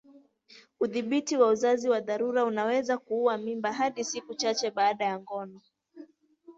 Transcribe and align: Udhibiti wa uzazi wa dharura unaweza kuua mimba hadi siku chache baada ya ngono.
Udhibiti 0.79 1.37
wa 1.37 1.47
uzazi 1.49 1.89
wa 1.89 1.99
dharura 2.01 2.45
unaweza 2.45 2.97
kuua 2.97 3.37
mimba 3.37 3.73
hadi 3.73 4.03
siku 4.03 4.35
chache 4.35 4.71
baada 4.71 5.05
ya 5.05 5.19
ngono. 5.19 5.61